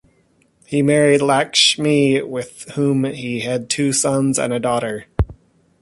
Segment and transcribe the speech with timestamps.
[0.65, 5.05] He married Lakshmi, with whom he had two sons and a daughter.